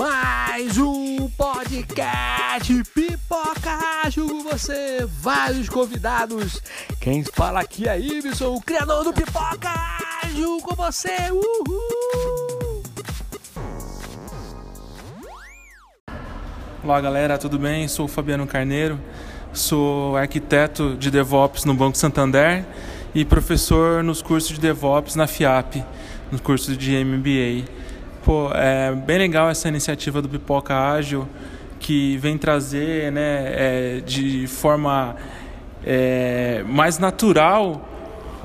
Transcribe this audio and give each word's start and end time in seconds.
Mais 0.00 0.78
um 0.78 1.28
podcast 1.28 2.72
Pipoca 2.94 3.78
com 4.14 4.42
você, 4.42 5.06
vários 5.06 5.68
convidados. 5.68 6.62
Quem 6.98 7.22
fala 7.22 7.60
aqui 7.60 7.86
é 7.86 8.00
Ibson, 8.00 8.54
o 8.54 8.62
criador 8.62 9.04
do 9.04 9.12
Pipoca 9.12 9.68
com 10.62 10.74
você. 10.74 11.30
Uhul! 11.30 12.82
Olá 16.82 16.98
galera, 17.02 17.36
tudo 17.36 17.58
bem? 17.58 17.86
Sou 17.86 18.06
o 18.06 18.08
Fabiano 18.08 18.46
Carneiro, 18.46 18.98
sou 19.52 20.16
arquiteto 20.16 20.96
de 20.96 21.10
DevOps 21.10 21.66
no 21.66 21.74
Banco 21.74 21.98
Santander 21.98 22.64
e 23.14 23.22
professor 23.22 24.02
nos 24.02 24.22
cursos 24.22 24.54
de 24.54 24.60
DevOps 24.62 25.14
na 25.14 25.26
FIAP, 25.26 25.84
no 26.32 26.40
curso 26.40 26.74
de 26.74 27.04
MBA. 27.04 27.79
Pô, 28.24 28.50
é 28.52 28.92
bem 28.92 29.18
legal 29.18 29.48
essa 29.48 29.68
iniciativa 29.68 30.20
do 30.20 30.28
Pipoca 30.28 30.74
Ágil 30.74 31.26
que 31.78 32.18
vem 32.18 32.36
trazer 32.36 33.10
né, 33.10 33.44
é, 33.46 34.02
de 34.04 34.46
forma 34.46 35.16
é, 35.84 36.62
mais 36.68 36.98
natural 36.98 37.88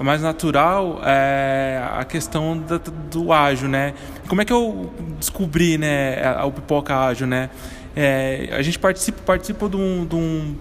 mais 0.03 0.21
natural 0.21 0.99
é 1.05 1.81
a 1.97 2.03
questão 2.03 2.57
do, 2.57 2.79
do 2.79 3.31
ágil, 3.31 3.69
né? 3.69 3.93
Como 4.27 4.41
é 4.41 4.45
que 4.45 4.51
eu 4.51 4.91
descobri, 5.17 5.77
né, 5.77 6.17
o 6.43 6.51
pipoca 6.51 6.93
ágil, 6.97 7.27
né? 7.27 7.49
É, 7.95 8.49
a 8.51 8.61
gente 8.61 8.77
participa, 8.77 9.21
participa 9.25 9.69
de 9.69 9.77
um, 9.77 10.05
de 10.05 10.15
um 10.15 10.55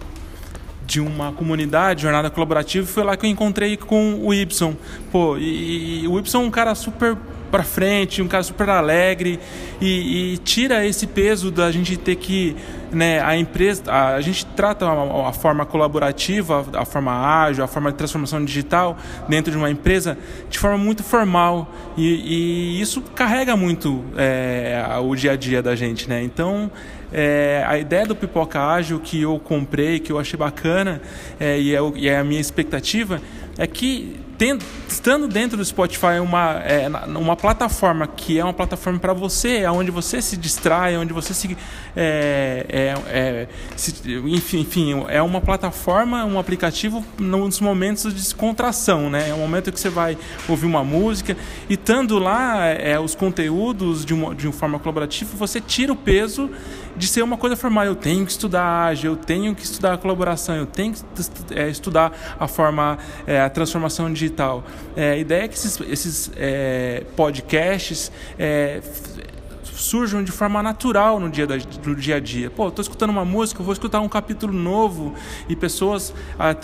de 0.87 1.01
uma 1.01 1.33
comunidade, 1.33 2.03
jornada 2.03 2.28
colaborativa, 2.31 2.84
e 2.84 2.92
foi 2.92 3.03
lá 3.03 3.17
que 3.17 3.25
eu 3.25 3.31
encontrei 3.31 3.77
com 3.77 4.20
o 4.23 4.34
Y. 4.34 4.77
Pô, 5.11 5.37
e, 5.39 6.03
e 6.05 6.09
o 6.09 6.19
Y 6.19 6.34
é 6.34 6.39
um 6.39 6.51
cara 6.51 6.75
super 6.75 7.17
para 7.55 7.63
frente, 7.63 8.21
um 8.21 8.27
cara 8.27 8.43
super 8.43 8.69
alegre 8.69 9.39
e, 9.81 10.33
e, 10.33 10.39
tira 10.39 10.85
esse 10.85 11.07
peso 11.07 11.53
da 11.53 11.71
gente 11.71 11.97
ter 11.97 12.17
que, 12.17 12.57
né, 12.91 13.23
a 13.23 13.37
empresa, 13.37 13.93
a, 13.93 14.17
a 14.17 14.21
gente 14.21 14.45
trata 14.45 14.84
a, 14.84 15.28
a, 15.28 15.33
forma 15.33 15.65
colaborativa, 15.65 16.67
a 16.73 16.84
forma 16.84 17.12
ágil, 17.12 17.62
a 17.62 17.69
forma 17.69 17.93
de 17.93 17.97
transformação 17.97 18.45
digital 18.45 18.98
dentro 19.28 19.53
de 19.53 19.56
uma 19.56 19.70
empresa 19.70 20.19
de 20.51 20.59
forma 20.59 20.77
muito 20.77 21.05
formal 21.05 21.73
e, 21.97 22.78
e 22.78 22.81
isso 22.81 23.01
carrega 23.01 23.56
muito 23.56 24.05
é, 24.17 24.84
o 25.00 25.15
dia 25.15 25.31
a 25.31 25.37
dia 25.37 25.62
da 25.62 25.77
gente, 25.77 26.09
né? 26.09 26.25
Então 26.25 26.69
é, 27.12 27.65
a 27.69 27.78
ideia 27.78 28.05
do 28.05 28.17
Pipoca 28.17 28.61
Ágil 28.61 28.98
que 28.98 29.23
eu 29.23 29.39
comprei, 29.39 30.00
que 30.00 30.11
eu 30.11 30.19
achei 30.19 30.37
bacana 30.37 31.00
é, 31.39 31.56
e, 31.56 31.73
é, 31.73 31.78
e 31.95 32.09
é 32.09 32.19
a 32.19 32.25
minha 32.25 32.41
expectativa 32.41 33.23
é 33.56 33.65
que 33.65 34.17
estando 34.89 35.29
dentro 35.29 35.57
do 35.57 35.65
Spotify 35.65 36.19
uma, 36.21 36.61
é, 36.65 36.89
uma 37.17 37.37
plataforma 37.37 38.07
que 38.07 38.39
é 38.39 38.45
uma 38.45 38.53
plataforma 38.53 38.99
para 38.99 39.13
você, 39.13 39.67
onde 39.67 39.91
você 39.91 40.21
se 40.21 40.37
distrai, 40.37 40.97
onde 40.97 41.13
você 41.13 41.33
se, 41.33 41.57
é, 41.97 42.67
é, 42.69 42.95
é, 43.09 43.49
se, 43.77 43.95
enfim, 44.27 44.61
enfim, 44.61 45.05
é 45.09 45.23
uma 45.23 45.41
plataforma, 45.41 46.25
um 46.25 46.39
aplicativo 46.39 47.05
nos 47.19 47.61
momentos 47.61 48.12
de 48.12 48.21
descontração, 48.21 49.09
né? 49.09 49.29
É 49.29 49.35
um 49.35 49.39
momento 49.39 49.71
que 49.71 49.79
você 49.79 49.89
vai 49.89 50.17
ouvir 50.49 50.67
uma 50.67 50.83
música 50.83 51.37
e 51.69 51.75
estando 51.75 52.19
lá 52.19 52.67
é, 52.67 52.99
os 52.99 53.15
conteúdos 53.15 54.05
de 54.05 54.15
uma, 54.15 54.35
de 54.35 54.47
uma 54.47 54.53
forma 54.53 54.79
colaborativa, 54.79 55.31
você 55.37 55.61
tira 55.61 55.93
o 55.93 55.97
peso 55.97 56.51
de 56.97 57.07
ser 57.07 57.23
uma 57.23 57.37
coisa 57.37 57.57
formal. 57.57 57.85
Eu 57.85 57.95
tenho 57.95 58.25
que 58.25 58.33
estudar 58.33 58.87
ágil, 58.87 59.12
eu 59.12 59.17
tenho 59.17 59.55
que 59.55 59.62
estudar 59.62 59.95
a 59.95 59.99
colaboração, 59.99 60.55
eu 60.55 60.67
tenho 60.67 60.93
que 60.93 61.01
é, 61.55 61.69
estudar 61.69 62.37
a 62.39 62.47
forma, 62.47 62.99
é, 63.27 63.41
a 63.41 63.51
transformação 63.51 64.12
digital. 64.25 64.64
É, 64.97 65.12
a 65.12 65.17
ideia 65.17 65.44
é 65.44 65.48
que 65.48 65.55
esses, 65.55 65.80
esses 65.80 66.30
é, 66.36 67.03
podcasts 67.17 68.11
é, 68.39 68.81
surjam 69.75 70.22
de 70.22 70.33
forma 70.33 70.62
natural 70.62 71.19
no 71.20 71.28
dia, 71.28 71.47
da, 71.47 71.56
no 71.84 71.94
dia 71.94 72.17
a 72.17 72.20
dia. 72.20 72.50
Pô, 72.50 72.69
estou 72.69 72.83
escutando 72.83 73.11
uma 73.11 73.25
música, 73.25 73.62
vou 73.62 73.72
escutar 73.72 74.00
um 74.00 74.08
capítulo 74.08 74.53
novo 74.53 75.14
e 75.48 75.56
pessoas 75.56 76.14
ah, 76.39 76.55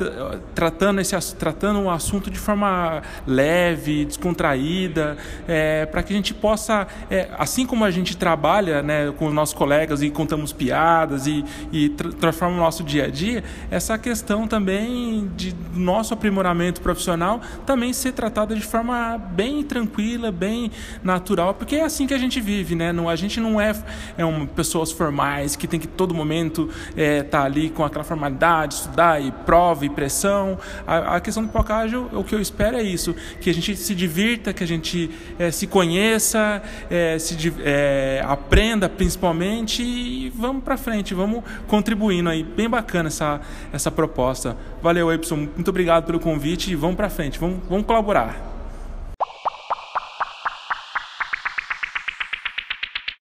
tratando, 0.55 1.00
esse, 1.00 1.34
tratando 1.36 1.78
um 1.80 1.90
assunto 1.90 2.30
de 2.30 2.39
forma 2.39 3.02
leve, 3.27 4.05
descontraída, 4.05 5.17
é, 5.46 5.86
para 5.86 6.02
que 6.02 6.12
a 6.12 6.17
gente 6.17 6.33
possa, 6.35 6.86
é, 7.11 7.29
assim 7.39 7.67
como 7.67 7.85
a 7.85 7.90
gente 7.90 8.17
trabalha 8.17 8.83
né, 8.83 9.12
com 9.12 9.27
os 9.27 9.35
nossos 9.35 9.55
colegas 9.55 10.02
e 10.02 10.11
contamos 10.11 10.52
piadas 10.52 11.27
e, 11.27 11.45
e 11.73 11.89
tra 11.90 12.11
transforma 12.30 12.56
o 12.56 12.61
nosso 12.61 12.85
dia 12.85 13.06
a 13.06 13.08
dia, 13.08 13.42
essa 13.70 13.98
questão 13.98 14.46
também 14.46 15.30
de 15.36 15.55
nosso 15.74 16.14
aprimoramento 16.14 16.80
profissional 16.80 17.40
também 17.67 17.92
ser 17.92 18.12
tratada 18.12 18.55
de 18.55 18.62
forma 18.62 19.18
bem 19.18 19.62
tranquila, 19.64 20.30
bem 20.30 20.70
natural, 21.02 21.55
porque 21.55 21.77
é 21.77 21.85
assim 21.85 22.06
que 22.06 22.14
a 22.14 22.18
gente 22.18 22.40
vive, 22.40 22.74
né? 22.74 22.92
Não, 23.00 23.08
a 23.08 23.16
gente 23.16 23.40
não 23.40 23.58
é, 23.58 23.74
é 24.18 24.27
um, 24.27 24.44
pessoas 24.44 24.92
formais 24.92 25.56
que 25.56 25.66
tem 25.66 25.80
que 25.80 25.88
todo 25.88 26.12
momento 26.12 26.68
estar 26.90 27.00
é, 27.00 27.22
tá 27.22 27.42
ali 27.42 27.70
com 27.70 27.83
aquela 27.83 28.05
formalidade, 28.05 28.74
estudar 28.74 29.22
e 29.22 29.33
prova 29.33 29.86
e 29.86 29.88
pressão. 29.88 30.58
A, 30.86 31.16
a 31.16 31.20
questão 31.20 31.42
do 31.42 31.48
Pocágio, 31.48 32.11
o 32.12 32.22
que 32.22 32.34
eu 32.34 32.40
espero 32.40 32.77
é 32.77 32.83
isso, 32.83 33.16
que 33.40 33.48
a 33.48 33.55
gente 33.55 33.74
se 33.74 33.94
divirta, 33.94 34.52
que 34.52 34.62
a 34.62 34.66
gente 34.66 35.11
é, 35.38 35.50
se 35.50 35.66
conheça, 35.66 36.62
é, 36.90 37.18
se, 37.18 37.36
é, 37.64 38.22
aprenda 38.27 38.86
principalmente 38.86 39.82
e 39.82 40.30
vamos 40.36 40.62
para 40.62 40.77
frente, 40.77 41.14
vamos 41.14 41.42
contribuindo 41.67 42.28
aí. 42.28 42.42
Bem 42.42 42.68
bacana 42.68 43.08
essa, 43.08 43.40
essa 43.72 43.90
proposta. 43.90 44.58
Valeu, 44.82 45.11
Epson. 45.11 45.36
Muito 45.36 45.68
obrigado 45.68 46.05
pelo 46.05 46.20
convite 46.20 46.70
e 46.70 46.74
vamos 46.74 46.96
para 46.96 47.08
frente, 47.08 47.38
vamos, 47.38 47.61
vamos 47.67 47.86
colaborar. 47.86 48.49